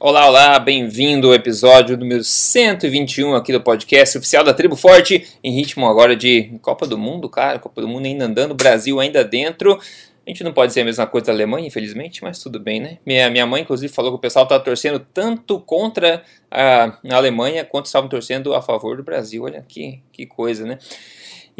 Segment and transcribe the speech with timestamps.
[0.00, 5.50] Olá, olá, bem-vindo ao episódio número 121 aqui do podcast oficial da Tribo Forte, em
[5.50, 9.76] ritmo agora de Copa do Mundo, cara, Copa do Mundo ainda andando, Brasil ainda dentro.
[10.24, 12.98] A gente não pode ser a mesma coisa da Alemanha, infelizmente, mas tudo bem, né?
[13.04, 17.64] Minha, minha mãe, inclusive, falou que o pessoal estava torcendo tanto contra a, a Alemanha
[17.64, 19.42] quanto estavam torcendo a favor do Brasil.
[19.42, 20.78] Olha que, que coisa, né?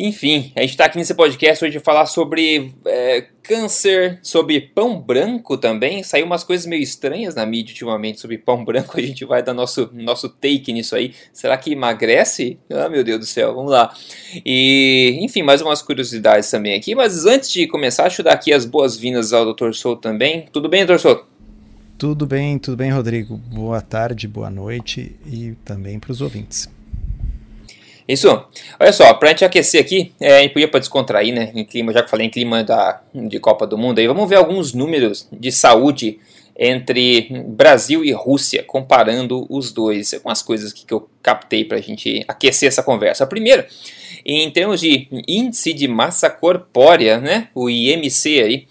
[0.01, 5.59] Enfim, a gente está aqui nesse podcast hoje falar sobre é, câncer, sobre pão branco
[5.59, 6.05] também.
[6.05, 8.97] Saiu umas coisas meio estranhas na mídia ultimamente sobre pão branco.
[8.97, 11.15] A gente vai dar nosso, nosso take nisso aí.
[11.33, 12.61] Será que emagrece?
[12.71, 13.93] Ah, meu Deus do céu, vamos lá.
[14.47, 16.95] E, enfim, mais umas curiosidades também aqui.
[16.95, 19.73] Mas antes de começar, deixa eu dar aqui as boas-vindas ao Dr.
[19.73, 20.47] Souto também.
[20.53, 20.99] Tudo bem, Dr.
[20.99, 21.27] Souto?
[21.99, 23.37] Tudo bem, tudo bem, Rodrigo.
[23.37, 26.78] Boa tarde, boa noite e também para os ouvintes.
[28.09, 28.43] Isso.
[28.81, 31.53] Olha só, pra gente aquecer aqui, é, a gente podia para descontrair, né?
[31.55, 34.37] Em clima, já que falei em clima da, de Copa do Mundo, aí vamos ver
[34.37, 36.19] alguns números de saúde
[36.59, 40.15] entre Brasil e Rússia, comparando os dois.
[40.15, 43.27] Algumas coisas que eu captei para a gente aquecer essa conversa.
[43.27, 43.65] Primeiro,
[44.25, 47.49] em termos de índice de massa corpórea, né?
[47.55, 48.67] O IMC aí.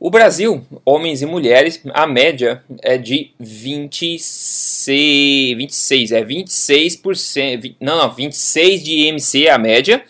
[0.00, 8.14] O Brasil, homens e mulheres, a média é de 26, 26 é 26%, não, não,
[8.14, 10.04] 26 de IMC é a média.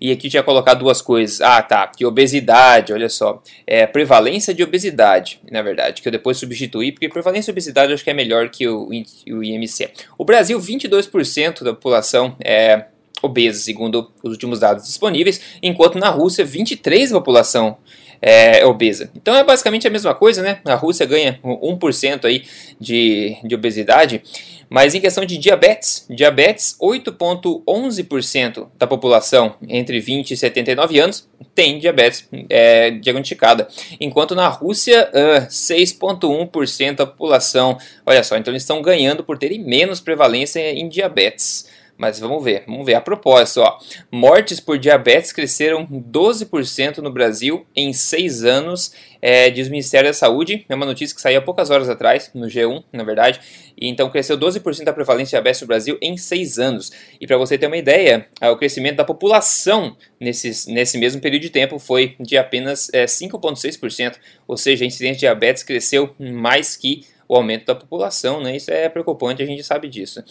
[0.00, 1.40] E aqui tinha colocado duas coisas.
[1.40, 3.40] Ah, tá, que obesidade, olha só.
[3.64, 7.94] É prevalência de obesidade, na verdade, que eu depois substituí, porque prevalência de obesidade eu
[7.94, 9.90] acho que é melhor que o, o IMC.
[10.18, 12.86] O Brasil, 22% da população é
[13.22, 17.76] obesa, segundo os últimos dados disponíveis, enquanto na Rússia, 23% da população
[18.20, 19.10] é, obesa.
[19.14, 20.60] Então é basicamente a mesma coisa, né?
[20.64, 22.44] A Rússia ganha 1% aí
[22.80, 24.22] de, de obesidade,
[24.68, 31.78] mas em questão de diabetes, diabetes, 8,11% da população entre 20 e 79 anos tem
[31.78, 33.66] diabetes é, diagnosticada,
[33.98, 37.78] enquanto na Rússia, uh, 6,1% da população.
[38.06, 41.66] Olha só, então eles estão ganhando por terem menos prevalência em diabetes.
[41.98, 42.94] Mas vamos ver, vamos ver.
[42.94, 43.76] A propósito, ó,
[44.10, 50.14] mortes por diabetes cresceram 12% no Brasil em seis anos, é, diz o Ministério da
[50.14, 50.64] Saúde.
[50.68, 53.40] É uma notícia que saiu há poucas horas atrás, no G1, na verdade.
[53.76, 56.92] E então cresceu 12% da prevalência de diabetes no Brasil em seis anos.
[57.20, 61.50] E para você ter uma ideia, o crescimento da população nesse, nesse mesmo período de
[61.50, 64.14] tempo foi de apenas é, 5,6%.
[64.46, 68.56] Ou seja, a incidência de diabetes cresceu mais que o aumento da população, né?
[68.56, 70.24] Isso é preocupante, a gente sabe disso.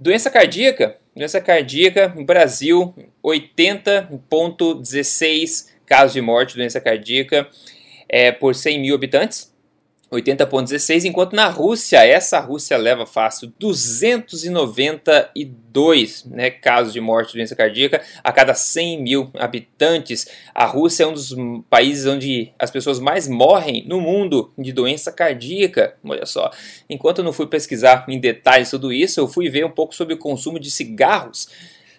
[0.00, 7.46] Doença cardíaca, doença cardíaca, Brasil, 80,16 casos de morte, doença cardíaca
[8.08, 9.49] é, por 100 mil habitantes.
[10.12, 17.54] 80,16, enquanto na Rússia, essa Rússia leva fácil 292 né, casos de morte de doença
[17.54, 20.26] cardíaca a cada 100 mil habitantes.
[20.52, 21.32] A Rússia é um dos
[21.70, 25.94] países onde as pessoas mais morrem no mundo de doença cardíaca.
[26.02, 26.50] Olha só,
[26.88, 30.14] enquanto eu não fui pesquisar em detalhes tudo isso, eu fui ver um pouco sobre
[30.14, 31.48] o consumo de cigarros.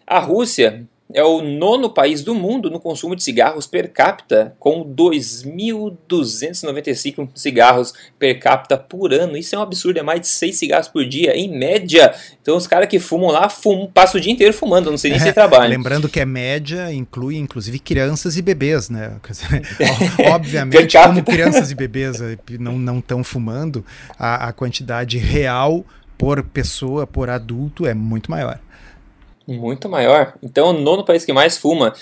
[0.06, 4.86] A Rússia é o nono país do mundo no consumo de cigarros per capita, com
[4.86, 9.36] 2.295 cigarros per capita por ano.
[9.38, 12.16] Isso é um absurdo, é mais de 6 cigarros por dia, em média.
[12.42, 15.20] Então os caras que fumam lá fumam, passam o dia inteiro fumando, não sei nem
[15.20, 15.70] é, se trabalham.
[15.70, 19.18] Lembrando que a média inclui inclusive crianças e bebês, né?
[20.32, 23.86] Obviamente, como crianças e bebês eh, não estão fumando,
[24.18, 25.86] a, a quantidade real
[26.18, 28.60] por pessoa, por adulto, é muito maior.
[29.47, 30.34] Muito maior.
[30.41, 31.94] Então, o nono país que mais fuma.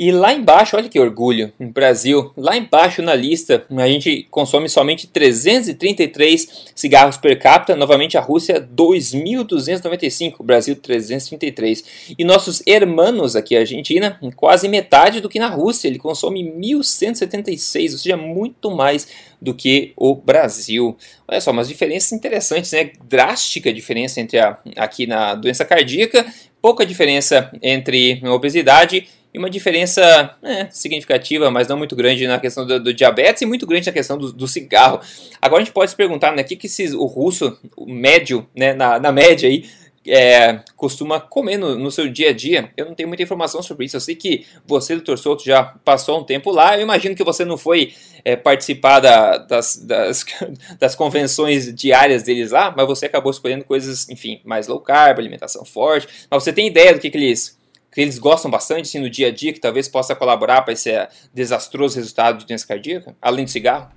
[0.00, 4.68] E lá embaixo, olha que orgulho, no Brasil, lá embaixo na lista, a gente consome
[4.68, 12.14] somente 333 cigarros per capita, novamente a Rússia 2.295, o Brasil 333.
[12.16, 17.90] E nossos hermanos aqui, a Argentina, quase metade do que na Rússia, ele consome 1.176,
[17.90, 19.08] ou seja, muito mais
[19.42, 20.96] do que o Brasil.
[21.26, 22.92] Olha só, umas diferenças interessantes, né?
[23.04, 26.24] Drástica diferença entre a, aqui na doença cardíaca,
[26.60, 32.66] pouca diferença entre obesidade e uma diferença é, significativa, mas não muito grande na questão
[32.66, 35.00] do, do, diabetes e muito grande na questão do, do, cigarro.
[35.40, 38.72] Agora a gente pode se perguntar, né, o que, que o russo, o médio, né,
[38.72, 39.64] na, na média aí,
[40.06, 42.70] é, costuma comer no, no, seu dia a dia.
[42.76, 43.96] Eu não tenho muita informação sobre isso.
[43.96, 46.76] Eu sei que você, doutor Souto, já passou um tempo lá.
[46.76, 47.92] Eu imagino que você não foi
[48.24, 50.24] é, participar da, das, das,
[50.78, 55.64] das, convenções diárias deles lá, mas você acabou escolhendo coisas, enfim, mais low carb, alimentação
[55.64, 56.08] forte.
[56.30, 57.58] Mas você tem ideia do que, que eles
[57.90, 60.90] que eles gostam bastante assim, no dia a dia, que talvez possa colaborar para esse
[60.90, 63.90] eh, desastroso resultado de doença cardíaca, além do cigarro?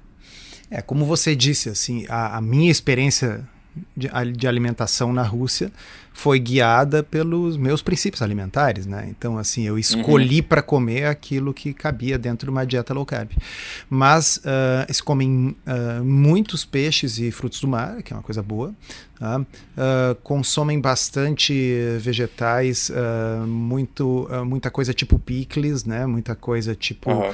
[0.72, 3.48] É, como você disse, assim, a, a minha experiência
[3.96, 5.72] de, de alimentação na Rússia
[6.22, 9.08] foi guiada pelos meus princípios alimentares, né?
[9.10, 10.44] Então, assim, eu escolhi uhum.
[10.44, 13.32] para comer aquilo que cabia dentro de uma dieta low carb.
[13.90, 18.44] Mas uh, eles comem uh, muitos peixes e frutos do mar, que é uma coisa
[18.44, 18.72] boa.
[19.18, 19.40] Tá?
[19.40, 21.54] Uh, consomem bastante
[22.00, 22.92] vegetais,
[23.48, 26.08] muito, muita coisa tipo picles, né?
[26.08, 27.32] muita coisa tipo uhum.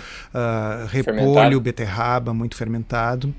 [0.90, 1.62] repolho, fermentado.
[1.62, 3.34] beterraba, muito fermentado.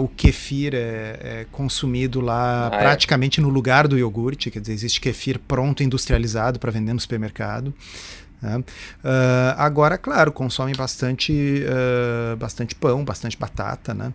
[0.00, 0.78] o kefir é,
[1.22, 2.78] é consumido lá ah, é?
[2.80, 3.42] praticamente é.
[3.42, 7.74] no lugar do iogurte, quer dizer, existe kefir pronto industrializado para vender no supermercado.
[8.44, 14.12] Uh, agora, claro, consomem bastante, uh, bastante pão, bastante batata, né?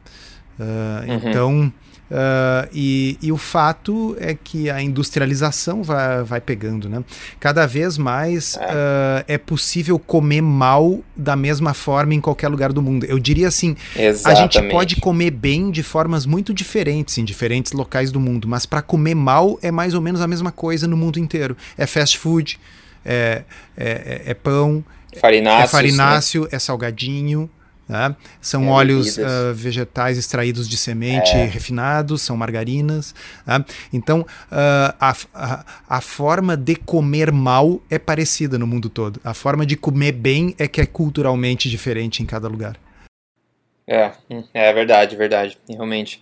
[0.60, 1.30] Uh, uhum.
[1.30, 1.74] Então,
[2.10, 7.04] Uh, e, e, o fato é que a industrialização vai, vai pegando, né?
[7.40, 8.66] Cada vez mais é.
[8.66, 9.38] Uh, é.
[9.38, 13.06] possível comer mal da mesma forma em qualquer lugar do mundo.
[13.06, 14.58] Eu diria assim, Exatamente.
[14.58, 18.66] a gente pode comer bem de formas muito diferentes em diferentes locais do mundo, mas
[18.66, 21.56] para comer mal é mais ou menos a mesma coisa no mundo inteiro.
[21.78, 22.60] É fast food,
[23.06, 23.44] é,
[23.78, 24.84] é, é pão,
[25.16, 26.50] farináceos, é farináceo, né?
[26.54, 27.50] é salgadinho,
[27.90, 28.16] Tá?
[28.40, 31.46] São é, óleos uh, vegetais extraídos de semente é.
[31.46, 33.16] refinados, são margarinas.
[33.44, 33.66] Tá?
[33.92, 39.20] Então, uh, a, a, a, forma de comer mal é parecida no mundo todo.
[39.24, 42.78] A forma de comer bem é que é culturalmente diferente em cada lugar.
[43.88, 46.22] É, hum, é verdade, verdade, realmente.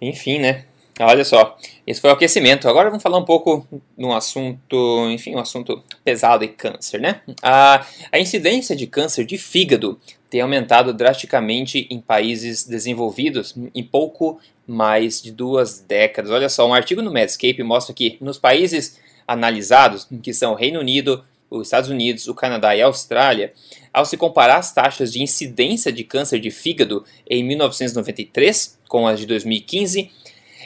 [0.00, 0.64] Enfim, né?
[0.98, 2.66] Olha só, esse foi o aquecimento.
[2.70, 7.20] Agora vamos falar um pouco de um assunto, enfim, um assunto pesado e câncer, né?
[7.42, 10.00] A, a incidência de câncer de fígado
[10.32, 16.30] tem aumentado drasticamente em países desenvolvidos em pouco mais de duas décadas.
[16.30, 18.98] Olha só, um artigo no Medscape mostra que nos países
[19.28, 23.52] analisados, que são o Reino Unido, os Estados Unidos, o Canadá e a Austrália,
[23.92, 29.20] ao se comparar as taxas de incidência de câncer de fígado em 1993 com as
[29.20, 30.10] de 2015,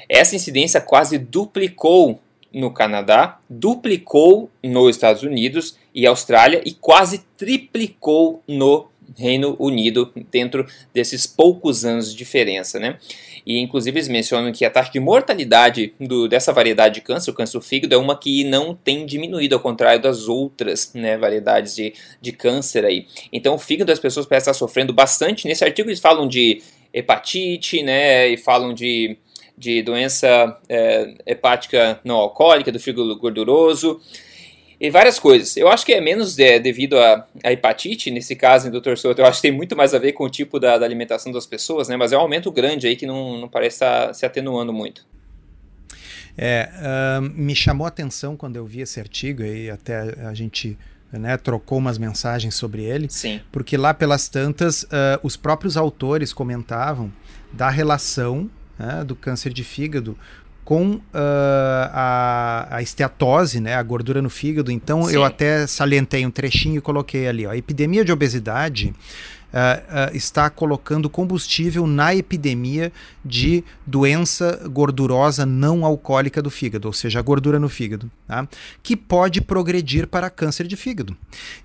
[0.08, 2.20] essa incidência quase duplicou
[2.52, 8.86] no Canadá, duplicou nos Estados Unidos e Austrália e quase triplicou no
[9.16, 12.98] Reino Unido dentro desses poucos anos de diferença, né?
[13.46, 17.34] E inclusive eles mencionam que a taxa de mortalidade do, dessa variedade de câncer, o
[17.34, 21.76] câncer do fígado, é uma que não tem diminuído, ao contrário das outras né, variedades
[21.76, 23.06] de, de câncer aí.
[23.32, 25.46] Então o fígado das pessoas parece estar sofrendo bastante.
[25.46, 26.60] Nesse artigo eles falam de
[26.92, 28.28] hepatite, né?
[28.28, 29.16] E falam de,
[29.56, 34.00] de doença é, hepática não alcoólica, do fígado gorduroso
[34.80, 35.56] e várias coisas.
[35.56, 38.96] Eu acho que é menos é, devido à, hepatite, nesse caso, Dr.
[38.96, 41.32] Souto, eu acho que tem muito mais a ver com o tipo da, da alimentação
[41.32, 41.96] das pessoas, né?
[41.96, 45.06] Mas é um aumento grande aí que não, não parece estar se atenuando muito.
[46.36, 46.68] É,
[47.18, 50.76] uh, me chamou a atenção quando eu vi esse artigo e até a gente
[51.10, 53.40] né, trocou umas mensagens sobre ele, Sim.
[53.50, 57.10] porque lá pelas tantas uh, os próprios autores comentavam
[57.52, 60.18] da relação né, do câncer de fígado
[60.66, 61.00] com uh,
[61.92, 64.72] a, a, esteatose, né, a gordura no fígado.
[64.72, 65.14] Então Sim.
[65.14, 67.46] eu até salientei um trechinho e coloquei ali.
[67.46, 68.92] Ó, a epidemia de obesidade
[69.52, 72.92] uh, uh, está colocando combustível na epidemia
[73.24, 78.46] de doença gordurosa não alcoólica do fígado, ou seja, a gordura no fígado, tá?
[78.82, 81.16] que pode progredir para câncer de fígado.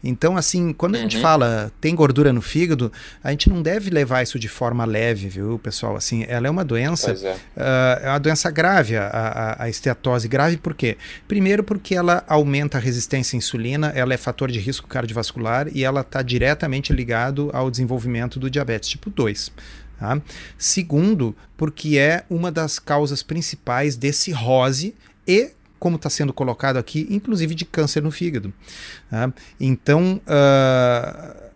[0.04, 1.22] Então, assim, quando a gente uhum.
[1.22, 2.92] fala tem gordura no fígado,
[3.24, 5.96] a gente não deve levar isso de forma leve, viu, pessoal?
[5.96, 7.34] Assim, ela é uma doença, é.
[7.34, 10.98] Uh, é uma doença grave, a, a, a esteatose grave, por quê?
[11.28, 15.84] Primeiro porque ela aumenta a resistência à insulina, ela é fator de risco cardiovascular e
[15.84, 19.52] ela está diretamente ligado ao desenvolvimento do diabetes tipo 2.
[20.00, 20.22] Tá?
[20.58, 24.96] Segundo, porque é uma das causas principais de cirrose
[25.28, 28.54] e como está sendo colocado aqui, inclusive de câncer no fígado.
[29.10, 29.34] Tá?
[29.60, 31.52] Então, uh,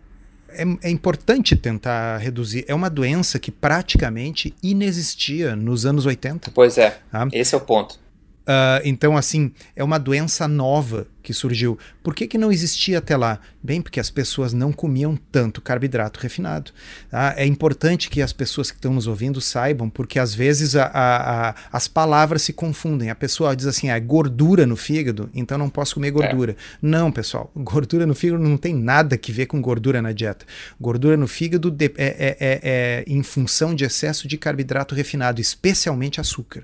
[0.48, 2.64] é, é, importante tentar reduzir.
[2.66, 6.50] É uma doença que praticamente inexistia nos anos 80.
[6.52, 7.28] Pois é, tá?
[7.32, 8.00] esse é o ponto.
[8.46, 11.76] Uh, então, assim, é uma doença nova que surgiu.
[12.04, 13.40] Por que, que não existia até lá?
[13.60, 16.70] Bem, porque as pessoas não comiam tanto carboidrato refinado.
[17.10, 17.34] Tá?
[17.36, 21.48] É importante que as pessoas que estão nos ouvindo saibam, porque às vezes a, a,
[21.48, 23.10] a, as palavras se confundem.
[23.10, 26.52] A pessoa diz assim, ah, é gordura no fígado, então não posso comer gordura.
[26.52, 26.56] É.
[26.80, 30.46] Não, pessoal, gordura no fígado não tem nada que ver com gordura na dieta.
[30.80, 35.40] Gordura no fígado de, é, é, é, é em função de excesso de carboidrato refinado,
[35.40, 36.62] especialmente açúcar.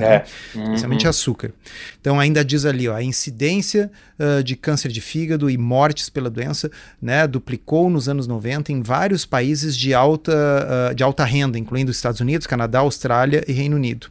[0.00, 0.14] Né?
[0.16, 0.24] É.
[0.58, 0.64] Uhum.
[0.66, 1.52] Principalmente açúcar.
[2.00, 6.30] Então ainda diz ali, ó, a incidência uh, de câncer de fígado e mortes pela
[6.30, 10.32] doença né, duplicou nos anos 90 em vários países de alta,
[10.90, 14.08] uh, de alta renda, incluindo Estados Unidos, Canadá, Austrália e Reino Unido.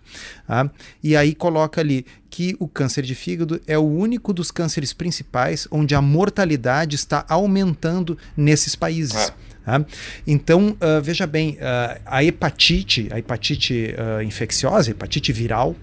[0.48, 0.70] Tá?
[1.04, 5.68] E aí coloca ali que o câncer de fígado é o único dos cânceres principais
[5.72, 9.16] onde a mortalidade está aumentando nesses países.
[9.16, 9.34] É.
[9.66, 9.86] Tá?
[10.26, 15.76] Então, uh, veja bem, uh, a hepatite, a hepatite uh, infecciosa, a hepatite viral,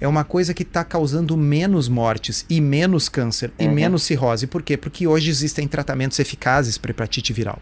[0.00, 3.66] É, uma coisa que está causando menos mortes e menos câncer uhum.
[3.66, 4.46] e menos cirrose.
[4.46, 4.76] Por quê?
[4.76, 7.58] Porque hoje existem tratamentos eficazes para hepatite viral.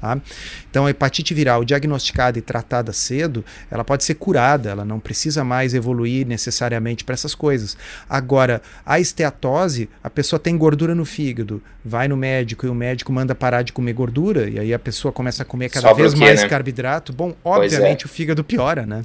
[0.00, 0.16] Tá?
[0.70, 5.42] Então, a hepatite viral diagnosticada e tratada cedo, ela pode ser curada, ela não precisa
[5.42, 7.76] mais evoluir necessariamente para essas coisas.
[8.08, 13.12] Agora, a esteatose, a pessoa tem gordura no fígado, vai no médico e o médico
[13.12, 16.42] manda parar de comer gordura, e aí a pessoa começa a comer cada vez mais
[16.42, 16.48] né?
[16.48, 17.12] carboidrato.
[17.12, 18.06] Bom, obviamente é.
[18.06, 19.04] o fígado piora, né?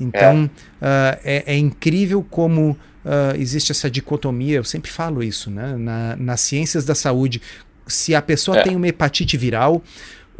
[0.00, 2.76] Então, é, uh, é, é incrível como.
[3.04, 5.74] Uh, existe essa dicotomia, eu sempre falo isso, né?
[5.76, 7.42] Na, nas ciências da saúde,
[7.84, 8.62] se a pessoa é.
[8.62, 9.82] tem uma hepatite viral,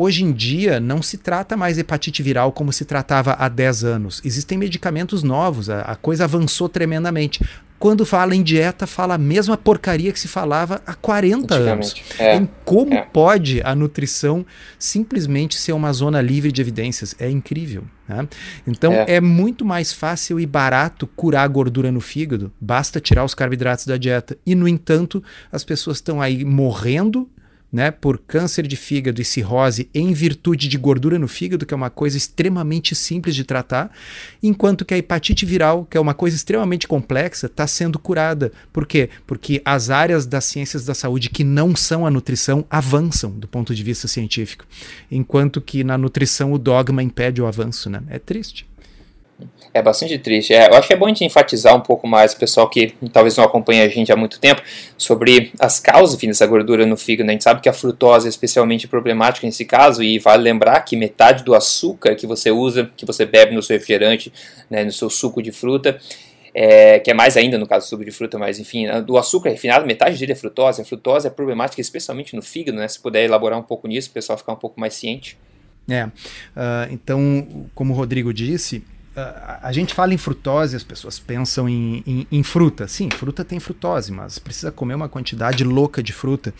[0.02, 4.20] Hoje em dia, não se trata mais hepatite viral como se tratava há 10 anos.
[4.24, 7.40] Existem medicamentos novos, a, a coisa avançou tremendamente.
[7.78, 11.94] Quando fala em dieta, fala a mesma porcaria que se falava há 40 anos.
[12.18, 13.02] É, como é.
[13.02, 14.44] pode a nutrição
[14.76, 17.14] simplesmente ser uma zona livre de evidências?
[17.16, 17.84] É incrível.
[18.08, 18.26] Né?
[18.66, 19.04] Então é.
[19.06, 23.86] é muito mais fácil e barato curar a gordura no fígado, basta tirar os carboidratos
[23.86, 24.36] da dieta.
[24.44, 27.30] E, no entanto, as pessoas estão aí morrendo
[27.72, 31.76] né, por câncer de fígado e cirrose em virtude de gordura no fígado, que é
[31.76, 33.90] uma coisa extremamente simples de tratar,
[34.42, 38.52] enquanto que a hepatite viral, que é uma coisa extremamente complexa, está sendo curada.
[38.72, 39.08] Por quê?
[39.26, 43.74] Porque as áreas das ciências da saúde que não são a nutrição avançam do ponto
[43.74, 44.66] de vista científico,
[45.10, 47.88] enquanto que na nutrição o dogma impede o avanço.
[47.88, 48.02] Né?
[48.08, 48.71] É triste.
[49.74, 50.52] É bastante triste.
[50.52, 53.36] É, eu acho que é bom a gente enfatizar um pouco mais, pessoal que talvez
[53.36, 54.62] não acompanha a gente há muito tempo,
[54.96, 57.26] sobre as causas enfim, dessa gordura no fígado.
[57.26, 57.32] Né?
[57.32, 60.96] A gente sabe que a frutose é especialmente problemática nesse caso, e vale lembrar que
[60.96, 64.32] metade do açúcar que você usa, que você bebe no seu refrigerante,
[64.68, 65.98] né, no seu suco de fruta,
[66.54, 69.50] é, que é mais ainda no caso do suco de fruta, mas enfim, do açúcar
[69.50, 70.82] refinado, metade dele é frutose.
[70.82, 72.86] A frutose é problemática especialmente no fígado, né?
[72.88, 75.38] Se puder elaborar um pouco nisso, o pessoal ficar um pouco mais ciente.
[75.88, 76.10] É, uh,
[76.90, 78.84] então, como o Rodrigo disse,
[79.14, 82.88] a gente fala em frutose, as pessoas pensam em, em, em, fruta.
[82.88, 86.54] Sim, fruta tem frutose, mas precisa comer uma quantidade louca de fruta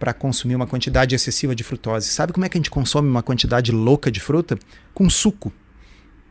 [0.00, 2.08] para consumir uma quantidade excessiva de frutose.
[2.08, 4.58] Sabe como é que a gente consome uma quantidade louca de fruta?
[4.92, 5.52] Com suco.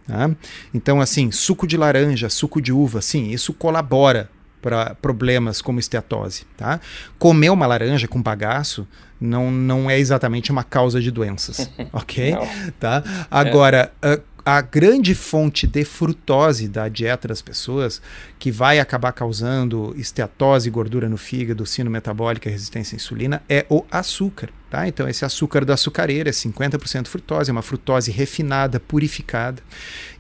[0.06, 0.30] Tá?
[0.74, 4.30] Então, assim, suco de laranja, suco de uva, sim, isso colabora
[4.62, 6.44] para problemas como esteatose.
[6.58, 6.82] Tá?
[7.18, 8.86] Comer uma laranja com bagaço
[9.20, 12.36] não, não é exatamente uma causa de doenças, ok?
[12.80, 13.04] Tá?
[13.30, 14.16] Agora, é.
[14.16, 18.01] uh, a grande fonte de frutose da dieta das pessoas,
[18.39, 23.86] que vai acabar causando esteatose, gordura no fígado, sino metabólica, resistência à insulina, é o
[23.91, 24.50] açúcar.
[24.69, 24.88] Tá?
[24.88, 29.62] Então, esse açúcar da açucareira é 50% frutose, é uma frutose refinada, purificada,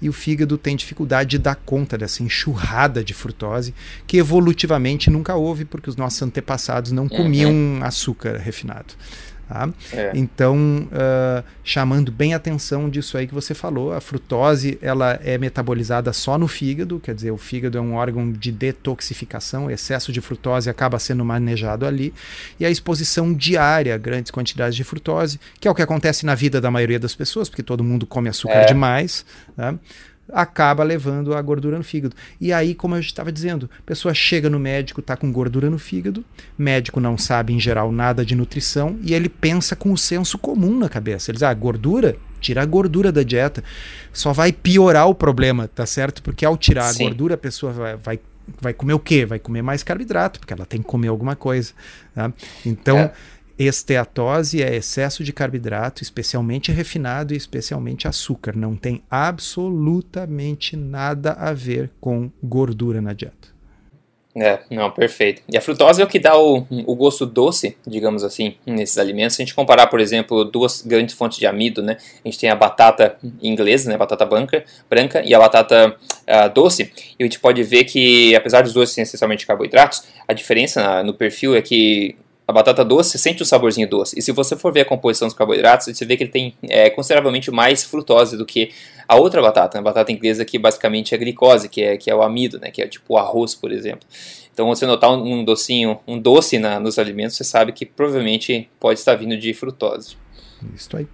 [0.01, 3.73] e o fígado tem dificuldade de dar conta dessa enxurrada de frutose,
[4.05, 7.79] que evolutivamente nunca houve, porque os nossos antepassados não comiam uhum.
[7.81, 8.93] açúcar refinado.
[9.51, 9.69] Tá?
[9.91, 10.13] É.
[10.15, 15.37] Então, uh, chamando bem a atenção disso aí que você falou, a frutose ela é
[15.37, 20.21] metabolizada só no fígado, quer dizer, o fígado é um órgão de detoxificação, excesso de
[20.21, 22.13] frutose acaba sendo manejado ali,
[22.57, 26.33] e a exposição diária a grandes quantidades de frutose, que é o que acontece na
[26.33, 28.65] vida da maioria das pessoas, porque todo mundo come açúcar é.
[28.65, 29.75] demais, tá?
[30.31, 32.15] Acaba levando a gordura no fígado.
[32.39, 35.77] E aí, como eu estava dizendo, a pessoa chega no médico, está com gordura no
[35.77, 36.23] fígado,
[36.57, 40.77] médico não sabe em geral nada de nutrição e ele pensa com o senso comum
[40.77, 41.31] na cabeça.
[41.31, 42.15] Ele diz: ah, gordura?
[42.39, 43.63] Tira a gordura da dieta.
[44.11, 46.23] Só vai piorar o problema, tá certo?
[46.23, 47.03] Porque ao tirar Sim.
[47.03, 48.19] a gordura, a pessoa vai, vai
[48.59, 49.25] vai comer o quê?
[49.25, 51.73] Vai comer mais carboidrato, porque ela tem que comer alguma coisa.
[52.13, 52.33] Tá?
[52.65, 53.13] Então, é.
[53.65, 58.55] Esteatose é excesso de carboidrato, especialmente refinado e especialmente açúcar.
[58.55, 63.51] Não tem absolutamente nada a ver com gordura na dieta.
[64.33, 65.41] É, não, perfeito.
[65.49, 69.35] E a frutose é o que dá o, o gosto doce, digamos assim, nesses alimentos.
[69.35, 71.97] Se a gente comparar, por exemplo, duas grandes fontes de amido, né?
[72.23, 73.97] A gente tem a batata inglesa, né?
[73.97, 76.91] Batata branca, branca e a batata uh, doce.
[77.19, 81.13] E a gente pode ver que, apesar dos dois serem essencialmente carboidratos, a diferença no
[81.13, 82.15] perfil é que
[82.51, 84.19] a batata doce sente o saborzinho doce.
[84.19, 86.89] E se você for ver a composição dos carboidratos, você vê que ele tem é,
[86.89, 88.71] consideravelmente mais frutose do que
[89.07, 92.21] a outra batata, a batata inglesa que basicamente é glicose, que é, que é o
[92.21, 94.07] amido, né, que é tipo o arroz, por exemplo.
[94.53, 98.69] Então, você notar um, um docinho, um doce na, nos alimentos, você sabe que provavelmente
[98.79, 100.17] pode estar vindo de frutose.
[100.75, 101.07] Isso aí.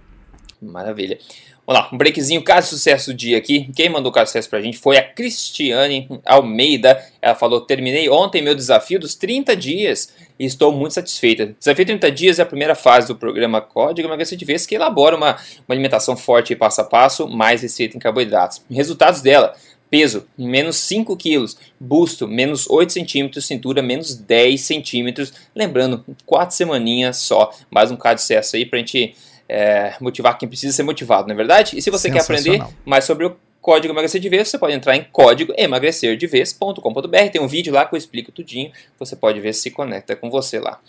[0.60, 1.18] Maravilha.
[1.64, 3.70] Vamos lá, um breakzinho, caso sucesso do dia aqui.
[3.76, 6.98] Quem mandou o caso sucesso pra gente foi a Cristiane Almeida.
[7.20, 11.54] Ela falou: terminei ontem meu desafio dos 30 dias e estou muito satisfeita.
[11.58, 15.16] Desafio 30 dias é a primeira fase do programa Código Emagrecer de Vez, que elabora
[15.16, 15.32] uma,
[15.66, 18.62] uma alimentação forte e passo a passo, mais restrita em carboidratos.
[18.70, 19.54] Resultados dela:
[19.90, 25.32] peso, menos 5 quilos, busto, menos 8 centímetros, cintura, menos 10 centímetros.
[25.54, 27.52] Lembrando, 4 semaninhas só.
[27.70, 29.14] Mais um caso de sucesso aí pra gente
[29.48, 31.76] é, motivar quem precisa ser motivado, não é verdade?
[31.76, 33.36] E se você quer aprender mais sobre o
[33.68, 37.30] código emagrecer de vez, você pode entrar em código emagrecerdevez.com.br.
[37.30, 38.72] Tem um vídeo lá que eu explico tudinho.
[38.98, 40.80] Você pode ver se conecta com você lá.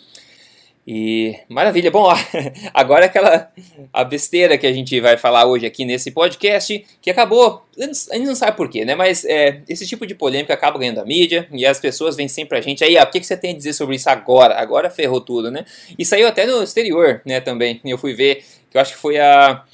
[0.86, 1.90] E maravilha.
[1.90, 2.10] Bom,
[2.72, 3.52] agora aquela
[3.92, 8.26] a besteira que a gente vai falar hoje aqui nesse podcast, que acabou, a gente
[8.26, 8.94] não sabe porquê, né?
[8.94, 12.48] Mas é, esse tipo de polêmica acaba ganhando a mídia e as pessoas vêm sempre
[12.48, 12.82] pra gente.
[12.82, 14.58] Aí, ó, o que, que você tem a dizer sobre isso agora?
[14.58, 15.66] Agora ferrou tudo, né?
[15.98, 17.42] E saiu até no exterior, né?
[17.42, 17.78] Também.
[17.84, 19.64] Eu fui ver, que eu acho que foi a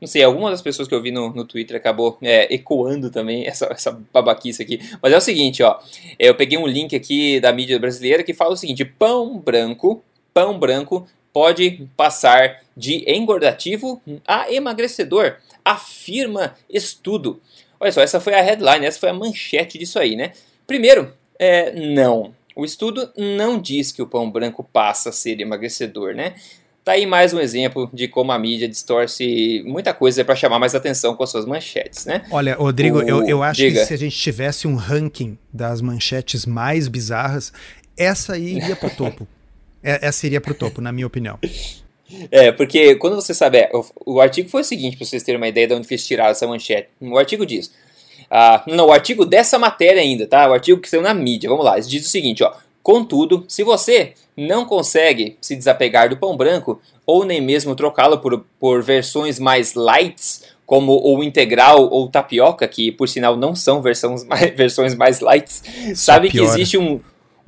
[0.00, 3.46] não sei, alguma das pessoas que eu vi no, no Twitter acabou é, ecoando também
[3.46, 4.80] essa, essa babaquice aqui.
[5.02, 5.78] Mas é o seguinte, ó.
[6.18, 10.02] Eu peguei um link aqui da mídia brasileira que fala o seguinte: pão branco,
[10.32, 17.40] pão branco pode passar de engordativo a emagrecedor, afirma estudo.
[17.80, 20.32] Olha só, essa foi a headline, essa foi a manchete disso aí, né?
[20.66, 22.34] Primeiro, é, não.
[22.54, 26.34] O estudo não diz que o pão branco passa a ser emagrecedor, né?
[26.88, 30.74] Tá aí mais um exemplo de como a mídia distorce muita coisa para chamar mais
[30.74, 32.24] atenção com as suas manchetes, né?
[32.30, 33.02] Olha, Rodrigo, o...
[33.02, 33.80] eu, eu acho Diga.
[33.80, 37.52] que se a gente tivesse um ranking das manchetes mais bizarras,
[37.94, 39.28] essa aí iria pro topo.
[39.80, 41.38] É, essa iria pro topo, na minha opinião.
[42.32, 45.40] É, porque quando você sabe, é, o, o, artigo foi o seguinte, para vocês terem
[45.40, 46.88] uma ideia de onde eles tiraram essa manchete.
[47.00, 47.72] O artigo diz,
[48.28, 50.48] ah, não, o artigo dessa matéria ainda, tá?
[50.48, 52.52] O artigo que saiu na mídia, vamos lá, diz o seguinte, ó.
[52.88, 58.46] Contudo, se você não consegue se desapegar do pão branco, ou nem mesmo trocá-lo por,
[58.58, 64.24] por versões mais lights, como o integral ou tapioca, que por sinal não são versões
[64.24, 65.62] mais, versões mais lights,
[65.94, 66.98] sabe que existe um,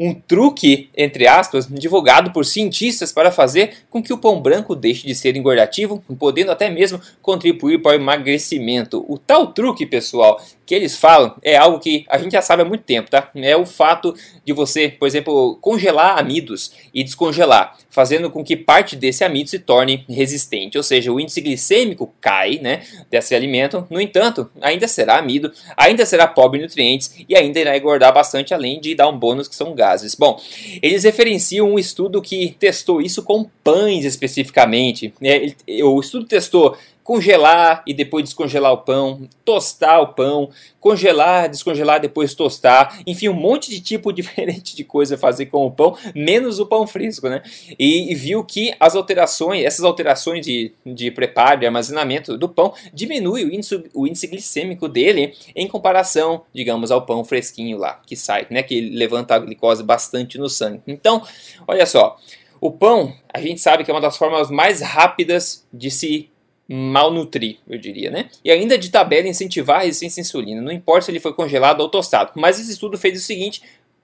[0.02, 5.06] um truque, entre aspas, divulgado por cientistas para fazer com que o pão branco deixe
[5.06, 9.04] de ser engordativo, podendo até mesmo contribuir para o emagrecimento.
[9.06, 12.64] O tal truque, pessoal, que eles falam é algo que a gente já sabe há
[12.64, 13.28] muito tempo, tá?
[13.34, 14.14] É o fato
[14.44, 19.58] de você, por exemplo, congelar amidos e descongelar, fazendo com que parte desse amido se
[19.58, 23.84] torne resistente, ou seja, o índice glicêmico cai, né, desse alimento.
[23.90, 28.54] No entanto, ainda será amido, ainda será pobre em nutrientes e ainda irá engordar bastante,
[28.54, 30.14] além de dar um bônus que são gases.
[30.14, 30.40] Bom,
[30.82, 35.12] eles referenciam um estudo que testou isso com pães especificamente.
[35.20, 35.54] Né?
[35.82, 42.34] O estudo testou congelar e depois descongelar o pão, tostar o pão, congelar, descongelar, depois
[42.34, 46.66] tostar, enfim, um monte de tipo diferente de coisa fazer com o pão, menos o
[46.66, 47.42] pão fresco, né?
[47.78, 52.72] E, e viu que as alterações, essas alterações de, de preparo e armazenamento do pão
[52.92, 58.16] diminui o índice, o índice glicêmico dele em comparação, digamos, ao pão fresquinho lá, que
[58.16, 58.62] sai, né?
[58.62, 60.80] Que levanta a glicose bastante no sangue.
[60.86, 61.22] Então,
[61.66, 62.16] olha só,
[62.60, 66.30] o pão, a gente sabe que é uma das formas mais rápidas de se
[66.72, 68.28] malnutrir, eu diria, né?
[68.44, 71.80] E ainda de tabela incentivar a resistência à insulina, não importa se ele foi congelado
[71.80, 72.30] ou tostado.
[72.36, 73.60] Mas esse estudo fez o seguinte,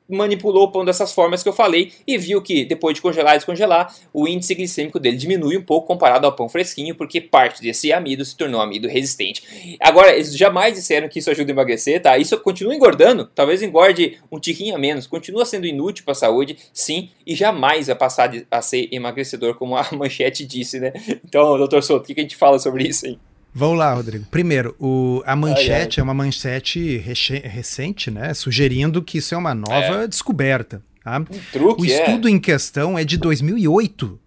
[0.08, 3.38] manipulou o pão dessas formas que eu falei e viu que depois de congelar e
[3.38, 7.92] descongelar, o índice glicêmico dele diminui um pouco comparado ao pão fresquinho, porque parte desse
[7.92, 9.76] amido se tornou amido resistente.
[9.80, 12.16] Agora, eles jamais disseram que isso ajuda a emagrecer, tá?
[12.18, 16.56] Isso continua engordando, talvez engorde um tiquinho a menos, continua sendo inútil para a saúde,
[16.72, 20.92] sim, e jamais vai passar a ser emagrecedor, como a manchete disse, né?
[21.24, 23.18] Então, doutor Souto, o que a gente fala sobre isso aí?
[23.58, 24.26] Vamos lá, Rodrigo.
[24.30, 26.00] Primeiro, o, a manchete ai, ai.
[26.00, 28.34] é uma manchete recente, né?
[28.34, 30.06] Sugerindo que isso é uma nova é.
[30.06, 30.82] descoberta.
[31.02, 31.18] Tá?
[31.20, 31.88] Um truque, o é.
[31.88, 32.30] estudo é.
[32.32, 34.20] em questão é de 2008.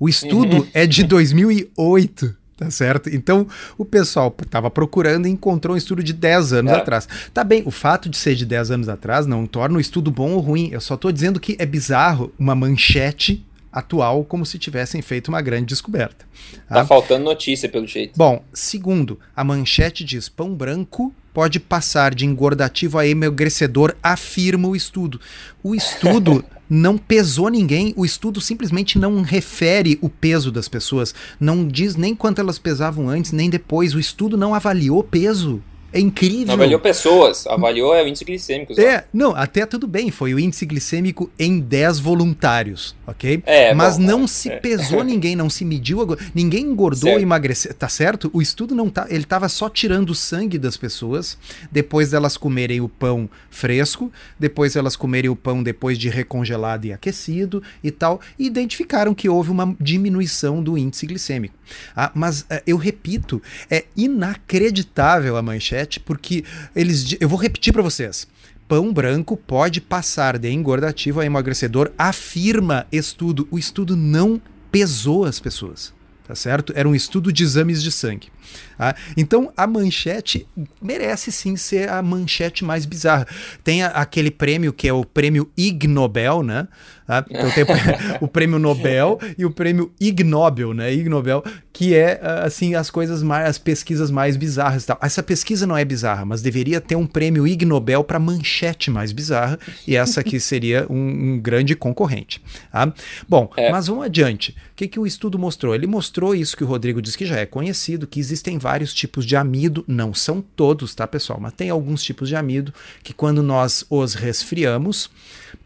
[0.00, 0.66] O estudo uhum.
[0.72, 2.34] é de 2008.
[2.56, 3.10] Tá certo?
[3.10, 6.76] Então, o pessoal estava procurando e encontrou um estudo de 10 anos é.
[6.76, 7.06] atrás.
[7.34, 10.32] Tá bem, o fato de ser de 10 anos atrás não torna o estudo bom
[10.32, 10.70] ou ruim.
[10.72, 15.40] Eu só estou dizendo que é bizarro uma manchete atual como se tivessem feito uma
[15.40, 16.26] grande descoberta.
[16.68, 18.12] Tá, tá faltando notícia, pelo jeito.
[18.16, 24.74] Bom, segundo, a manchete diz: pão branco pode passar de engordativo a emagrecedor, afirma o
[24.74, 25.20] estudo.
[25.62, 31.66] O estudo não pesou ninguém, o estudo simplesmente não refere o peso das pessoas, não
[31.66, 33.94] diz nem quanto elas pesavam antes, nem depois.
[33.94, 35.62] O estudo não avaliou peso.
[35.90, 36.48] É incrível.
[36.48, 38.78] Não avaliou pessoas, avaliou é, o índice glicêmico.
[38.78, 43.42] É, não, até tudo bem, foi o índice glicêmico em 10 voluntários, ok?
[43.46, 44.56] É, Mas bom, não se é.
[44.56, 45.98] pesou ninguém, não se mediu,
[46.34, 48.30] ninguém engordou ou emagreceu, tá certo?
[48.34, 51.38] O estudo não tá, ele tava só tirando o sangue das pessoas,
[51.72, 56.92] depois delas comerem o pão fresco, depois elas comerem o pão depois de recongelado e
[56.92, 61.54] aquecido e tal, e identificaram que houve uma diminuição do índice glicêmico.
[61.96, 67.16] Ah, mas uh, eu repito, é inacreditável a manchete, porque eles.
[67.20, 68.26] Eu vou repetir para vocês.
[68.66, 73.48] Pão branco pode passar de engordativo a emagrecedor, afirma estudo.
[73.50, 75.94] O estudo não pesou as pessoas,
[76.26, 76.72] tá certo?
[76.76, 78.28] Era um estudo de exames de sangue.
[78.78, 80.46] Ah, então a manchete
[80.80, 83.26] merece sim ser a manchete mais bizarra.
[83.64, 86.68] Tem a, aquele prêmio que é o prêmio Ig Nobel, né?
[87.08, 87.64] Ah, então tem
[88.20, 90.92] o prêmio Nobel e o prêmio Ig Nobel, né?
[90.92, 94.84] Ig Nobel, que é ah, assim as coisas mais, as pesquisas mais bizarras.
[94.84, 94.98] Tal.
[95.02, 99.10] Essa pesquisa não é bizarra, mas deveria ter um prêmio Ig Nobel para manchete mais
[99.10, 102.40] bizarra e essa aqui seria um, um grande concorrente.
[102.70, 102.92] Tá?
[103.28, 103.72] Bom, é.
[103.72, 104.54] mas vamos adiante.
[104.72, 105.74] O que, que o estudo mostrou?
[105.74, 109.26] Ele mostrou isso que o Rodrigo disse que já é conhecido, que existem vários tipos
[109.26, 111.38] de amido, não são todos, tá, pessoal?
[111.40, 112.72] Mas tem alguns tipos de amido
[113.02, 115.10] que quando nós os resfriamos,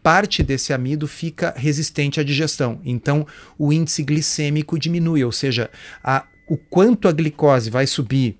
[0.01, 2.79] parte desse amido fica resistente à digestão.
[2.83, 3.25] Então,
[3.57, 5.69] o índice glicêmico diminui, ou seja,
[6.03, 8.37] a, o quanto a glicose vai subir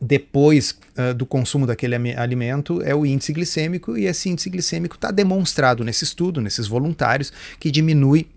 [0.00, 5.10] depois uh, do consumo daquele alimento é o índice glicêmico, e esse índice glicêmico está
[5.10, 8.28] demonstrado nesse estudo, nesses voluntários, que diminui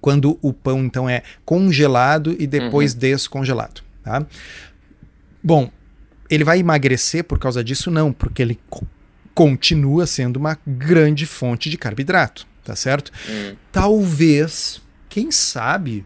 [0.00, 2.98] quando o pão então é congelado e depois uhum.
[2.98, 3.89] descongelado.
[4.02, 4.26] Tá?
[5.42, 5.70] Bom,
[6.28, 7.90] ele vai emagrecer por causa disso?
[7.90, 8.58] Não, porque ele
[9.34, 13.10] continua sendo uma grande fonte de carboidrato, tá certo?
[13.28, 13.56] Uhum.
[13.72, 16.04] Talvez, quem sabe,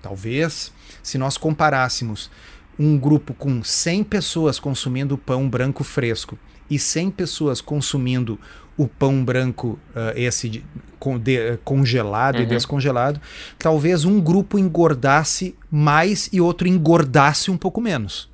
[0.00, 0.72] talvez,
[1.02, 2.30] se nós comparássemos
[2.78, 6.38] um grupo com 100 pessoas consumindo pão branco fresco
[6.70, 8.38] e 100 pessoas consumindo
[8.76, 10.64] o pão branco, uh, esse de,
[10.98, 12.42] con, de, congelado uhum.
[12.42, 13.20] e descongelado,
[13.58, 18.30] talvez um grupo engordasse mais e outro engordasse um pouco menos.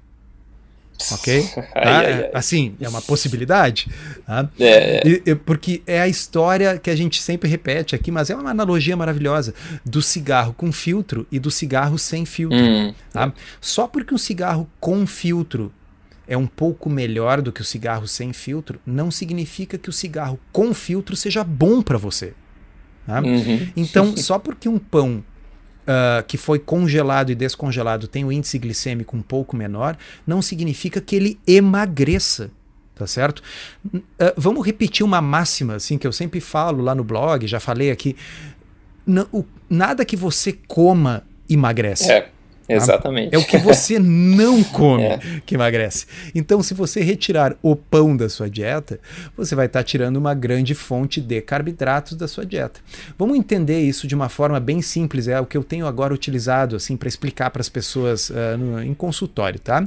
[1.12, 1.48] Ok?
[1.78, 2.02] Tá?
[2.34, 3.88] Assim, é uma possibilidade.
[4.26, 4.48] Tá?
[4.58, 5.06] É.
[5.06, 8.50] E, e, porque é a história que a gente sempre repete aqui, mas é uma
[8.50, 12.58] analogia maravilhosa do cigarro com filtro e do cigarro sem filtro.
[12.58, 12.92] Hum.
[13.12, 13.32] Tá?
[13.60, 15.72] Só porque um cigarro com filtro
[16.28, 20.38] é um pouco melhor do que o cigarro sem filtro, não significa que o cigarro
[20.52, 22.34] com filtro seja bom para você.
[23.06, 23.22] Tá?
[23.22, 23.68] Uhum.
[23.74, 25.24] Então, só porque um pão
[25.84, 30.42] uh, que foi congelado e descongelado tem o um índice glicêmico um pouco menor, não
[30.42, 32.50] significa que ele emagreça.
[32.94, 33.42] Tá certo?
[33.94, 34.02] Uh,
[34.36, 38.16] vamos repetir uma máxima assim que eu sempre falo lá no blog, já falei aqui.
[39.06, 42.10] N o, nada que você coma emagrece.
[42.10, 42.30] É.
[42.68, 43.34] Exatamente.
[43.34, 45.20] É o que você não come é.
[45.46, 46.06] que emagrece.
[46.34, 49.00] Então, se você retirar o pão da sua dieta,
[49.36, 52.80] você vai estar tirando uma grande fonte de carboidratos da sua dieta.
[53.18, 56.76] Vamos entender isso de uma forma bem simples, é o que eu tenho agora utilizado
[56.76, 59.86] assim para explicar para as pessoas uh, no, em consultório, tá?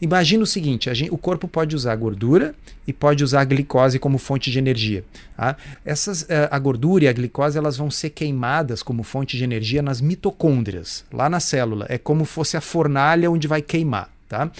[0.00, 2.54] Imagina o seguinte: gente, o corpo pode usar gordura
[2.88, 5.04] e pode usar a glicose como fonte de energia.
[5.36, 5.56] Tá?
[5.84, 9.82] Essas, uh, a gordura e a glicose elas vão ser queimadas como fonte de energia
[9.82, 11.84] nas mitocôndrias, lá na célula.
[11.88, 14.10] É como fosse a fornalha onde vai queimar.
[14.28, 14.50] Tá?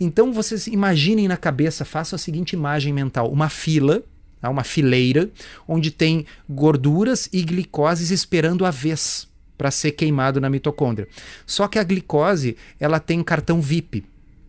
[0.00, 4.02] Então vocês imaginem na cabeça, façam a seguinte imagem mental: uma fila,
[4.40, 4.48] tá?
[4.48, 5.28] uma fileira,
[5.66, 9.28] onde tem gorduras e glicoses esperando a vez
[9.58, 11.08] para ser queimado na mitocôndria.
[11.44, 14.04] Só que a glicose ela tem cartão VIP,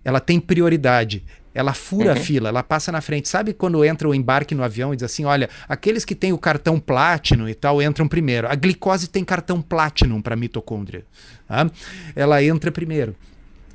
[0.05, 1.23] ela tem prioridade.
[1.59, 2.13] Ela fura uhum.
[2.13, 3.27] a fila, ela passa na frente.
[3.27, 6.37] Sabe quando entra o embarque no avião e diz assim: olha, aqueles que têm o
[6.37, 8.47] cartão Platinum e tal entram primeiro.
[8.47, 11.03] A glicose tem cartão Platinum para mitocôndria.
[11.49, 11.69] Tá?
[12.15, 13.13] Ela entra primeiro.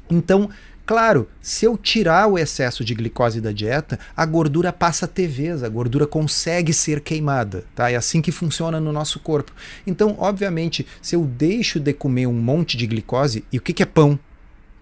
[0.08, 0.48] Então,
[0.86, 5.26] claro, se eu tirar o excesso de glicose da dieta, a gordura passa a ter
[5.26, 7.66] vez, a gordura consegue ser queimada.
[7.74, 7.90] Tá?
[7.90, 9.52] É assim que funciona no nosso corpo.
[9.86, 13.82] Então, obviamente, se eu deixo de comer um monte de glicose, e o que, que
[13.82, 14.18] é pão?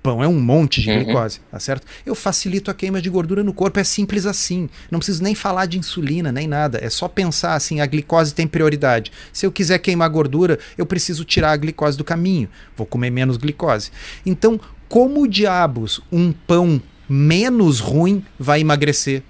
[0.03, 1.05] Pão, é um monte de uhum.
[1.05, 1.87] glicose, tá certo?
[2.05, 4.69] Eu facilito a queima de gordura no corpo, é simples assim.
[4.91, 6.79] Não preciso nem falar de insulina, nem nada.
[6.83, 9.13] É só pensar assim, a glicose tem prioridade.
[9.33, 12.49] Se eu quiser queimar gordura, eu preciso tirar a glicose do caminho.
[12.77, 13.91] Vou comer menos glicose.
[14.27, 19.23] Então, como diabos um pão menos ruim vai emagrecer?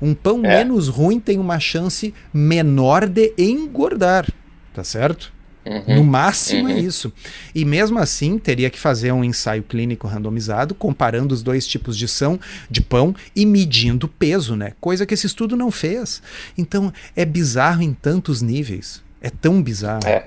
[0.00, 0.58] Um pão é.
[0.58, 4.26] menos ruim tem uma chance menor de engordar,
[4.72, 5.32] tá certo?
[5.68, 6.78] Uhum, no máximo é uhum.
[6.78, 7.12] é isso.
[7.54, 12.08] E mesmo assim, teria que fazer um ensaio clínico randomizado, comparando os dois tipos de,
[12.08, 14.72] são, de pão e medindo peso, né?
[14.80, 16.22] Coisa que esse estudo não fez.
[16.56, 19.02] Então, é bizarro em tantos níveis.
[19.20, 20.06] É tão bizarro.
[20.06, 20.26] É.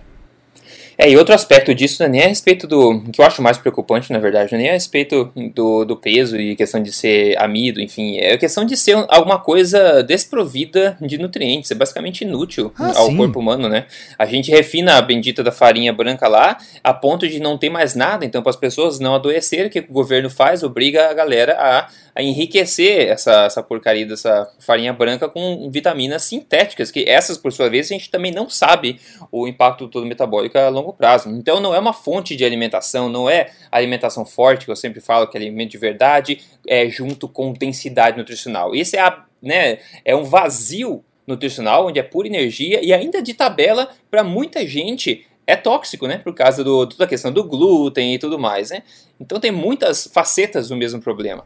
[0.97, 3.01] É, e outro aspecto disso não é nem a respeito do.
[3.11, 6.37] que eu acho mais preocupante, na verdade, não é nem a respeito do, do peso
[6.37, 8.17] e questão de ser amido, enfim.
[8.17, 11.71] É a questão de ser alguma coisa desprovida de nutrientes.
[11.71, 13.17] É basicamente inútil ah, ao sim.
[13.17, 13.85] corpo humano, né?
[14.17, 17.95] A gente refina a bendita da farinha branca lá a ponto de não ter mais
[17.95, 18.25] nada.
[18.25, 20.63] Então, para as pessoas não adoecerem, o que o governo faz?
[20.63, 26.91] Obriga a galera a a enriquecer essa, essa porcaria dessa farinha branca com vitaminas sintéticas,
[26.91, 28.99] que essas, por sua vez, a gente também não sabe
[29.31, 31.29] o impacto todo metabólico a longo prazo.
[31.29, 35.27] Então não é uma fonte de alimentação, não é alimentação forte, que eu sempre falo
[35.27, 38.75] que é alimento de verdade, é junto com densidade nutricional.
[38.75, 43.33] Isso é, a, né, é um vazio nutricional, onde é pura energia e ainda de
[43.33, 46.17] tabela, para muita gente é tóxico, né?
[46.17, 48.83] Por causa do, toda a questão do glúten e tudo mais, né?
[49.19, 51.45] Então tem muitas facetas do mesmo problema.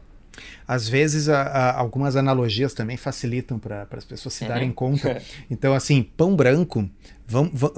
[0.68, 4.74] Às vezes, a, a, algumas analogias também facilitam para as pessoas se darem uhum.
[4.74, 5.22] conta.
[5.50, 6.88] Então, assim, pão branco,
[7.26, 7.72] vão, vão,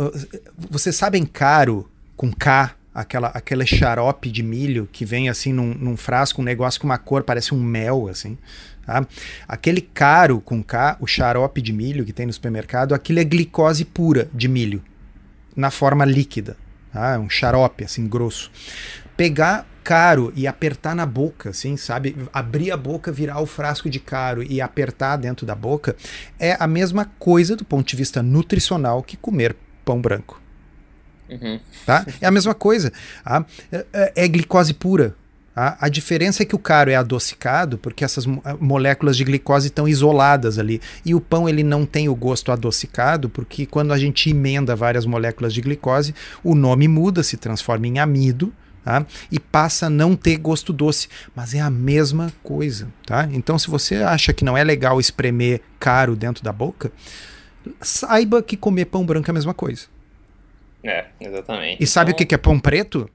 [0.70, 5.96] vocês sabem caro com K, aquela, aquele xarope de milho que vem assim num, num
[5.96, 8.36] frasco, um negócio com uma cor, parece um mel, assim.
[8.84, 9.06] Tá?
[9.46, 13.84] Aquele caro com K, o xarope de milho que tem no supermercado, aquilo é glicose
[13.84, 14.82] pura de milho,
[15.54, 16.56] na forma líquida.
[16.92, 17.18] Tá?
[17.18, 18.50] Um xarope, assim, grosso.
[19.16, 22.14] Pegar caro e apertar na boca, assim, sabe?
[22.30, 25.96] Abrir a boca, virar o frasco de caro e apertar dentro da boca
[26.38, 30.42] é a mesma coisa do ponto de vista nutricional que comer pão branco.
[31.30, 31.58] Uhum.
[31.86, 32.04] Tá?
[32.20, 32.92] É a mesma coisa.
[33.24, 33.46] Tá?
[33.72, 35.14] É, é glicose pura.
[35.54, 35.78] Tá?
[35.80, 38.26] A diferença é que o caro é adocicado, porque essas
[38.60, 40.82] moléculas de glicose estão isoladas ali.
[41.02, 45.06] E o pão ele não tem o gosto adocicado, porque quando a gente emenda várias
[45.06, 48.52] moléculas de glicose, o nome muda, se transforma em amido
[48.88, 49.04] tá?
[49.30, 53.28] E passa a não ter gosto doce, mas é a mesma coisa, tá?
[53.30, 56.90] Então, se você acha que não é legal espremer caro dentro da boca,
[57.82, 59.82] saiba que comer pão branco é a mesma coisa.
[60.82, 61.84] É, exatamente.
[61.84, 62.24] E sabe então...
[62.24, 63.10] o que é pão preto?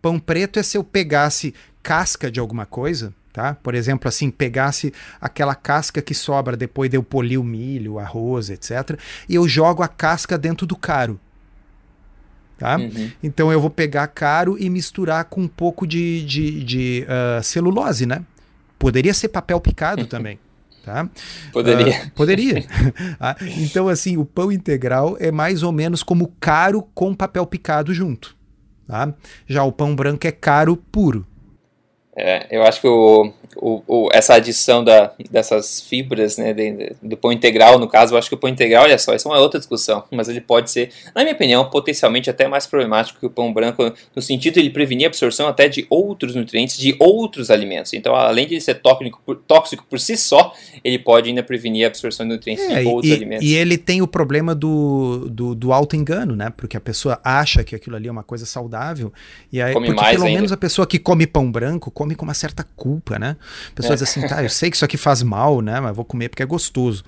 [0.00, 3.54] Pão preto é se eu pegasse casca de alguma coisa, tá?
[3.54, 7.98] Por exemplo, assim, pegasse aquela casca que sobra depois de eu polir o milho, o
[7.98, 8.98] arroz, etc.
[9.28, 11.20] E eu jogo a casca dentro do caro.
[12.62, 12.76] Tá?
[12.76, 13.10] Uhum.
[13.20, 18.06] Então eu vou pegar caro e misturar com um pouco de, de, de uh, celulose,
[18.06, 18.22] né?
[18.78, 20.38] Poderia ser papel picado também.
[20.84, 21.08] Tá?
[21.52, 22.04] Poderia.
[22.04, 22.64] Uh, poderia.
[23.18, 27.92] ah, então, assim, o pão integral é mais ou menos como caro com papel picado
[27.92, 28.36] junto.
[28.86, 29.12] Tá?
[29.48, 31.26] Já o pão branco é caro puro.
[32.16, 37.16] É, eu acho que o, o, o, essa adição da, dessas fibras, né, de, do
[37.16, 39.40] pão integral, no caso, eu acho que o pão integral, olha só, isso é uma
[39.40, 43.30] outra discussão, mas ele pode ser, na minha opinião, potencialmente até mais problemático que o
[43.30, 47.50] pão branco, no sentido de ele prevenir a absorção até de outros nutrientes de outros
[47.50, 47.92] alimentos.
[47.92, 51.84] Então, além de ele ser tóxico por, tóxico por si só, ele pode ainda prevenir
[51.84, 53.46] a absorção de nutrientes é, de outros e, alimentos.
[53.46, 56.50] E ele tem o problema do, do, do auto-engano, né?
[56.56, 59.12] Porque a pessoa acha que aquilo ali é uma coisa saudável,
[59.52, 60.36] e aí, come porque pelo ainda.
[60.36, 63.36] menos a pessoa que come pão branco come com uma certa culpa, né?
[63.74, 64.04] Pessoas é.
[64.04, 65.80] assim, tá, eu sei que isso aqui faz mal, né?
[65.80, 67.04] Mas vou comer porque é gostoso.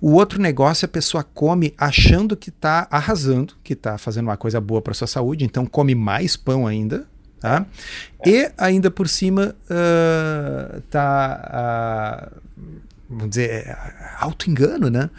[0.00, 4.36] O outro negócio é a pessoa come achando que tá arrasando, que tá fazendo uma
[4.36, 7.06] coisa boa para sua saúde, então come mais pão ainda,
[7.40, 7.66] tá?
[8.24, 8.30] É.
[8.30, 12.62] E ainda por cima uh, tá, uh,
[13.08, 13.76] vamos dizer, é,
[14.18, 15.10] auto-engano, né?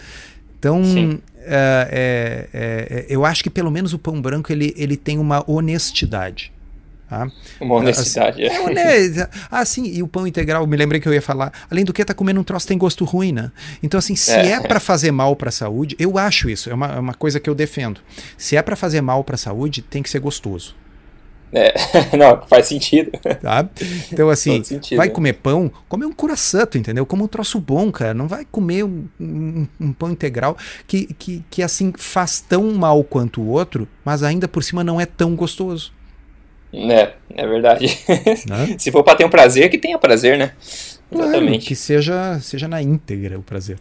[0.57, 5.17] Então, uh, é, é, eu acho que pelo menos o pão branco ele, ele tem
[5.17, 6.51] uma honestidade.
[7.09, 7.27] Tá?
[7.59, 8.45] Uma honestidade.
[8.45, 11.51] Assim, é, Ah, sim, e o pão integral, me lembrei que eu ia falar.
[11.69, 13.51] Além do que, tá comendo um troço tem gosto ruim, né?
[13.81, 16.73] Então, assim, se é, é para fazer mal para a saúde, eu acho isso, é
[16.73, 17.99] uma, é uma coisa que eu defendo.
[18.37, 20.75] Se é para fazer mal para a saúde, tem que ser gostoso.
[21.51, 21.73] É,
[22.15, 23.11] não, faz sentido.
[23.41, 23.67] Tá?
[24.11, 24.61] Então, assim,
[24.95, 27.07] vai comer pão, come um coração, entendeu?
[27.07, 28.13] Como um troço bom, cara.
[28.13, 33.03] Não vai comer um, um, um, pão integral que, que, que, assim, faz tão mal
[33.03, 35.91] quanto o outro, mas ainda por cima não é tão gostoso.
[36.71, 37.97] É, é verdade.
[38.47, 38.75] Né?
[38.79, 40.53] Se for para ter um prazer, que tenha prazer, né?
[41.11, 41.47] Exatamente.
[41.47, 43.79] Claro, que seja, seja na íntegra o prazer.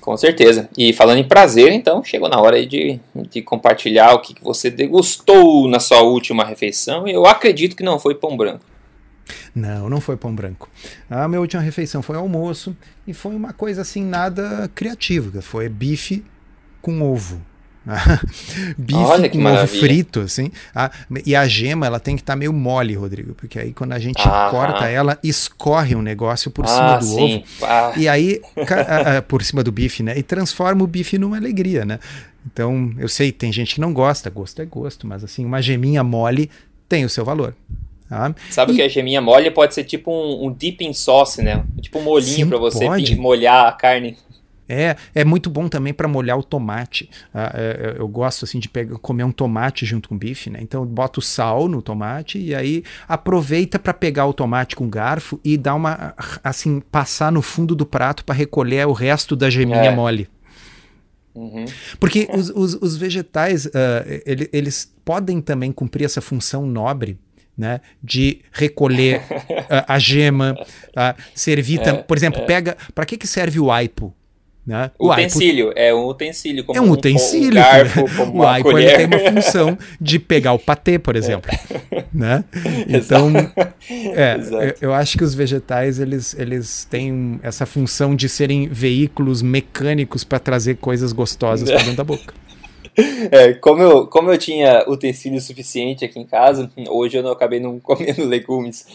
[0.00, 0.68] Com certeza.
[0.76, 2.98] E falando em prazer, então, chegou na hora de,
[3.30, 7.06] de compartilhar o que, que você degustou na sua última refeição.
[7.06, 8.64] Eu acredito que não foi pão branco.
[9.54, 10.68] Não, não foi pão branco.
[11.08, 15.40] A minha última refeição foi almoço e foi uma coisa assim nada criativa.
[15.40, 16.24] Foi bife
[16.80, 17.40] com ovo.
[18.78, 20.50] Bife com ovo frito, assim.
[20.74, 20.90] Ah,
[21.26, 23.98] e a gema, ela tem que estar tá meio mole, Rodrigo, porque aí quando a
[23.98, 27.36] gente ah, corta ela, escorre um negócio por ah, cima do sim.
[27.36, 27.44] ovo.
[27.62, 27.92] Ah.
[27.96, 30.16] E aí, ah, ah, por cima do bife, né?
[30.16, 31.98] E transforma o bife numa alegria, né?
[32.46, 36.02] Então, eu sei, tem gente que não gosta, gosto é gosto, mas assim, uma geminha
[36.02, 36.50] mole
[36.88, 37.54] tem o seu valor.
[38.08, 38.34] Tá?
[38.50, 38.76] Sabe e...
[38.76, 41.64] que a geminha mole pode ser tipo um, um dipping sauce, né?
[41.80, 44.18] Tipo um molinho para você molhar a carne.
[44.68, 47.10] É, é muito bom também para molhar o tomate.
[47.34, 50.60] Ah, é, é, eu gosto assim de pegar, comer um tomate junto com bife, né?
[50.62, 55.56] Então boto sal no tomate e aí aproveita para pegar o tomate com garfo e
[55.56, 59.94] dar uma assim passar no fundo do prato para recolher o resto da geminha é.
[59.94, 60.28] mole.
[61.34, 61.64] Uhum.
[61.98, 63.70] Porque os, os, os vegetais, uh,
[64.26, 67.18] ele, eles podem também cumprir essa função nobre
[67.56, 72.44] né, de recolher uh, a gema, uh, servir, é, por exemplo, é.
[72.44, 74.14] pega, para que que serve o aipo?
[74.64, 74.92] Né?
[74.96, 76.64] O utensílio, é um utensílio.
[76.64, 77.50] Como é um utensílio.
[77.50, 81.50] Um garfo, como o ele tem uma função de pegar o patê, por exemplo.
[81.90, 82.02] É.
[82.12, 82.44] Né?
[82.88, 83.32] Então,
[83.88, 89.40] é, eu, eu, acho que os vegetais eles, eles têm essa função de serem veículos
[89.40, 92.34] mecânicos para trazer coisas gostosas para dentro da boca.
[92.94, 97.58] É, como, eu, como eu tinha utensílio suficiente aqui em casa, hoje eu não acabei
[97.58, 98.86] não comendo legumes,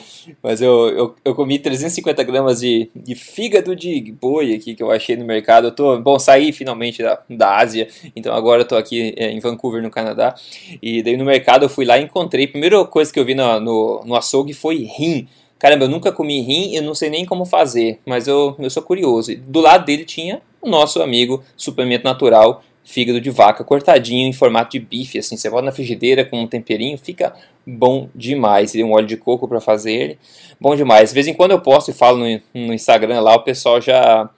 [0.41, 4.91] mas eu, eu, eu comi 350 gramas de, de fígado de boi aqui que eu
[4.91, 5.67] achei no mercado.
[5.67, 9.39] Eu tô, bom, saí finalmente da, da Ásia, então agora eu tô aqui é, em
[9.39, 10.35] Vancouver, no Canadá,
[10.81, 13.33] e daí no mercado eu fui lá e encontrei, a primeira coisa que eu vi
[13.33, 15.27] no, no, no açougue foi rim.
[15.57, 18.83] Caramba, eu nunca comi rim, eu não sei nem como fazer, mas eu, eu sou
[18.83, 19.35] curioso.
[19.37, 24.71] Do lado dele tinha o nosso amigo suplemento natural fígado de vaca cortadinho em formato
[24.71, 27.33] de bife, assim, você bota na frigideira com um temperinho, fica
[27.65, 28.73] bom demais.
[28.73, 30.19] E um óleo de coco para fazer ele,
[30.57, 31.09] bom demais.
[31.09, 34.29] De vez em quando eu posto e falo no, no Instagram lá, o pessoal já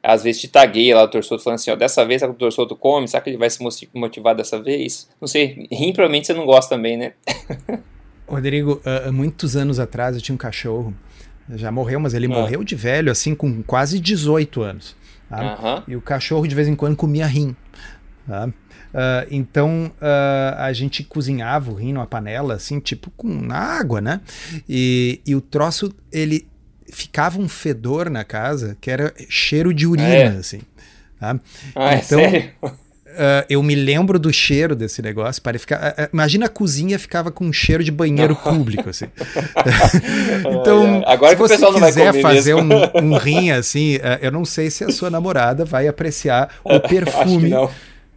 [0.00, 3.08] às vezes te tagueia lá o Torçoto falando assim, ó, dessa vez o Torçoto come,
[3.08, 3.58] será que ele vai se
[3.92, 5.08] motivar dessa vez?
[5.20, 7.14] Não sei, rim provavelmente você não gosta também, né?
[8.28, 10.94] Rodrigo, há muitos anos atrás eu tinha um cachorro,
[11.56, 12.28] já morreu, mas ele ah.
[12.28, 14.96] morreu de velho, assim, com quase 18 anos.
[15.28, 15.40] Tá?
[15.42, 15.82] Uhum.
[15.88, 17.56] E o cachorro de vez em quando comia rim.
[18.28, 18.46] Tá?
[18.46, 24.20] Uh, então uh, a gente cozinhava o rim numa panela, assim, tipo com água, né?
[24.68, 26.46] E, e o troço, ele
[26.92, 30.26] ficava um fedor na casa que era cheiro de urina, é.
[30.26, 30.60] assim.
[31.18, 31.40] Tá?
[31.74, 32.50] Ah, é então, é sério?
[33.08, 35.42] Uh, eu me lembro do cheiro desse negócio.
[35.42, 39.06] Para ficar, uh, imagina a cozinha ficava com um cheiro de banheiro público, assim.
[40.60, 42.68] então, Agora se você quiser fazer um,
[43.02, 47.50] um, rim assim, uh, eu não sei se a sua namorada vai apreciar o perfume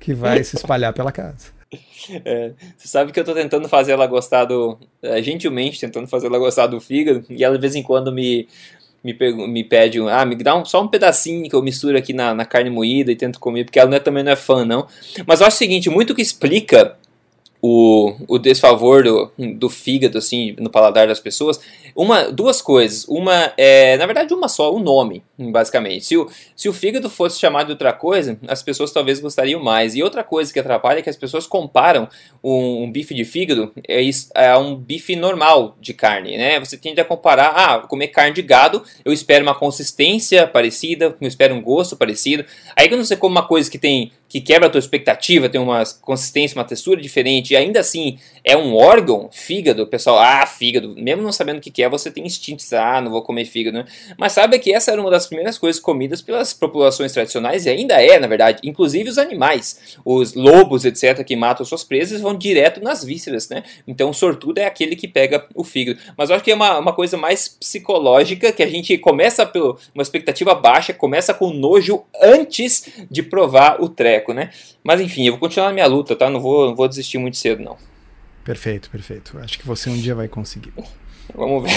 [0.02, 1.62] que, vai se espalhar pela casa.
[2.26, 4.78] É, você sabe que eu estou tentando fazer ela gostar do.
[5.22, 8.48] gentilmente tentando fazer ela gostar do fígado, e ela de vez em quando me,
[9.04, 9.16] me,
[9.48, 12.34] me pede, um, ah, me dá um, só um pedacinho que eu misturo aqui na,
[12.34, 14.88] na carne moída e tento comer, porque ela não é, também não é fã, não.
[15.26, 16.98] Mas eu acho o seguinte, muito que explica
[17.62, 21.60] o, o desfavor do, do fígado, assim, no paladar das pessoas,
[21.96, 23.06] uma, duas coisas.
[23.08, 26.06] Uma é, na verdade, uma só, o nome, basicamente.
[26.06, 29.96] Se o, se o fígado fosse chamado de outra coisa, as pessoas talvez gostariam mais.
[29.96, 32.08] E outra coisa que atrapalha é que as pessoas comparam
[32.44, 34.02] um, um bife de fígado é,
[34.36, 36.60] é um bife normal de carne, né?
[36.60, 41.28] Você tende a comparar, ah, comer carne de gado, eu espero uma consistência parecida, eu
[41.28, 42.46] espero um gosto parecido.
[42.76, 45.84] Aí quando você come uma coisa que tem que quebra a tua expectativa, tem uma
[46.00, 51.32] consistência, uma textura diferente, ainda assim é um órgão, fígado, pessoal, ah, fígado, mesmo não
[51.32, 53.86] sabendo o que é, você tem instintos, ah, não vou comer fígado, né?
[54.18, 58.02] Mas sabe que essa era uma das primeiras coisas comidas pelas populações tradicionais, e ainda
[58.02, 62.82] é, na verdade, inclusive os animais, os lobos, etc., que matam suas presas, vão direto
[62.82, 63.64] nas vísceras, né?
[63.88, 66.00] Então o sortudo é aquele que pega o fígado.
[66.18, 69.80] Mas eu acho que é uma, uma coisa mais psicológica, que a gente começa por
[69.94, 74.50] uma expectativa baixa, começa com nojo antes de provar o treco né?
[74.84, 76.30] Mas enfim, eu vou continuar na minha luta, tá?
[76.30, 77.78] Não vou, não vou desistir muito cedo, não.
[78.44, 79.38] Perfeito, perfeito.
[79.40, 80.74] Acho que você um dia vai conseguir.
[81.34, 81.72] Vamos ver.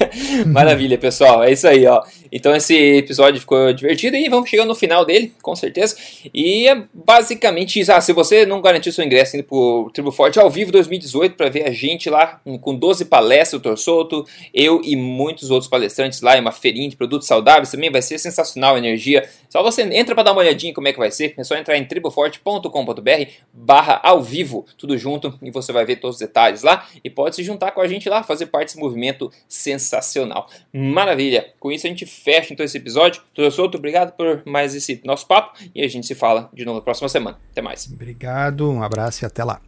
[0.46, 1.44] Maravilha, pessoal.
[1.44, 2.02] É isso aí, ó.
[2.36, 5.96] Então esse episódio ficou divertido e vamos chegando no final dele, com certeza.
[6.34, 7.90] E é basicamente isso.
[7.90, 11.48] Ah, se você não garantiu seu ingresso indo pro Tribo Forte ao vivo 2018 para
[11.48, 16.36] ver a gente lá com 12 palestras, o Torsoto, eu e muitos outros palestrantes lá,
[16.36, 19.26] é uma feirinha de produtos saudáveis também, vai ser sensacional a energia.
[19.48, 21.32] Só você entra para dar uma olhadinha como é que vai ser.
[21.38, 26.16] É só entrar em triboforte.com.br barra ao vivo, tudo junto, e você vai ver todos
[26.16, 26.86] os detalhes lá.
[27.02, 30.50] E pode se juntar com a gente lá, fazer parte desse movimento sensacional.
[30.70, 31.46] Maravilha!
[31.58, 33.22] Com isso a gente fecha então esse episódio.
[33.32, 36.78] Tudo solto, obrigado por mais esse nosso papo e a gente se fala de novo
[36.78, 37.38] na próxima semana.
[37.52, 37.88] Até mais.
[37.92, 39.60] Obrigado, um abraço e até lá.